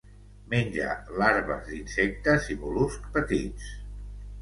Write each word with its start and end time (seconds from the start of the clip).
Menja 0.53 0.95
larves 1.19 1.69
d'insectes 1.73 2.51
i 2.57 2.61
mol·luscs 2.65 3.15
petits. 3.19 3.73